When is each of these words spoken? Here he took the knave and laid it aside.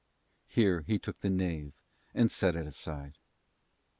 Here 0.47 0.81
he 0.81 0.97
took 0.97 1.19
the 1.19 1.29
knave 1.29 1.73
and 2.15 2.35
laid 2.41 2.55
it 2.55 2.65
aside. 2.65 3.19